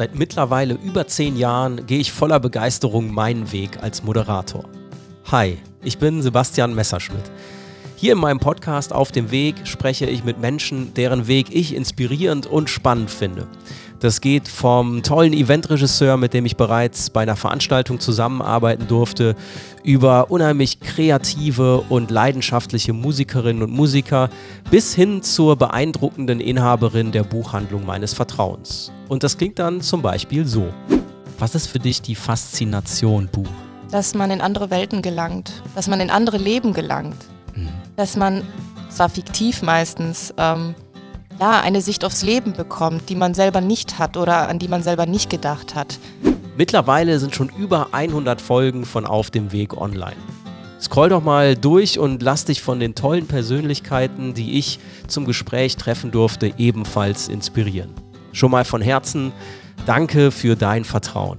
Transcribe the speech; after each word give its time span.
Seit 0.00 0.14
mittlerweile 0.14 0.78
über 0.82 1.06
zehn 1.08 1.36
Jahren 1.36 1.84
gehe 1.84 1.98
ich 1.98 2.10
voller 2.10 2.40
Begeisterung 2.40 3.12
meinen 3.12 3.52
Weg 3.52 3.82
als 3.82 4.02
Moderator. 4.02 4.64
Hi, 5.30 5.58
ich 5.82 5.98
bin 5.98 6.22
Sebastian 6.22 6.74
Messerschmidt. 6.74 7.30
Hier 7.96 8.14
in 8.14 8.18
meinem 8.18 8.40
Podcast 8.40 8.94
Auf 8.94 9.12
dem 9.12 9.30
Weg 9.30 9.56
spreche 9.64 10.06
ich 10.06 10.24
mit 10.24 10.40
Menschen, 10.40 10.94
deren 10.94 11.26
Weg 11.26 11.54
ich 11.54 11.74
inspirierend 11.74 12.46
und 12.46 12.70
spannend 12.70 13.10
finde. 13.10 13.46
Das 14.00 14.22
geht 14.22 14.48
vom 14.48 15.02
tollen 15.02 15.34
Eventregisseur, 15.34 16.16
mit 16.16 16.32
dem 16.32 16.46
ich 16.46 16.56
bereits 16.56 17.10
bei 17.10 17.20
einer 17.20 17.36
Veranstaltung 17.36 18.00
zusammenarbeiten 18.00 18.88
durfte, 18.88 19.36
über 19.84 20.30
unheimlich 20.30 20.80
kreative 20.80 21.82
und 21.82 22.10
leidenschaftliche 22.10 22.94
Musikerinnen 22.94 23.62
und 23.62 23.70
Musiker 23.70 24.30
bis 24.70 24.94
hin 24.94 25.22
zur 25.22 25.56
beeindruckenden 25.56 26.40
Inhaberin 26.40 27.12
der 27.12 27.24
Buchhandlung 27.24 27.84
meines 27.84 28.14
Vertrauens. 28.14 28.90
Und 29.08 29.22
das 29.22 29.36
klingt 29.36 29.58
dann 29.58 29.82
zum 29.82 30.00
Beispiel 30.00 30.46
so. 30.46 30.72
Was 31.38 31.54
ist 31.54 31.66
für 31.66 31.78
dich 31.78 32.00
die 32.00 32.14
Faszination 32.14 33.28
Buch? 33.30 33.48
Dass 33.90 34.14
man 34.14 34.30
in 34.30 34.40
andere 34.40 34.70
Welten 34.70 35.02
gelangt, 35.02 35.62
dass 35.74 35.88
man 35.88 36.00
in 36.00 36.08
andere 36.08 36.38
Leben 36.38 36.72
gelangt, 36.72 37.16
mhm. 37.54 37.68
dass 37.96 38.16
man, 38.16 38.44
zwar 38.88 39.10
fiktiv 39.10 39.60
meistens, 39.60 40.32
ähm, 40.38 40.74
ja, 41.40 41.60
eine 41.60 41.80
Sicht 41.80 42.04
aufs 42.04 42.22
Leben 42.22 42.52
bekommt, 42.52 43.08
die 43.08 43.16
man 43.16 43.32
selber 43.32 43.62
nicht 43.62 43.98
hat 43.98 44.16
oder 44.16 44.48
an 44.48 44.58
die 44.58 44.68
man 44.68 44.82
selber 44.82 45.06
nicht 45.06 45.30
gedacht 45.30 45.74
hat. 45.74 45.98
Mittlerweile 46.56 47.18
sind 47.18 47.34
schon 47.34 47.48
über 47.48 47.88
100 47.92 48.40
Folgen 48.40 48.84
von 48.84 49.06
Auf 49.06 49.30
dem 49.30 49.50
Weg 49.50 49.74
online. 49.74 50.16
Scroll 50.80 51.08
doch 51.08 51.22
mal 51.22 51.56
durch 51.56 51.98
und 51.98 52.22
lass 52.22 52.44
dich 52.44 52.60
von 52.60 52.78
den 52.80 52.94
tollen 52.94 53.26
Persönlichkeiten, 53.26 54.34
die 54.34 54.58
ich 54.58 54.78
zum 55.08 55.24
Gespräch 55.24 55.76
treffen 55.76 56.10
durfte, 56.10 56.52
ebenfalls 56.58 57.28
inspirieren. 57.28 57.90
Schon 58.32 58.50
mal 58.50 58.64
von 58.64 58.82
Herzen 58.82 59.32
danke 59.86 60.30
für 60.30 60.56
dein 60.56 60.84
Vertrauen. 60.84 61.38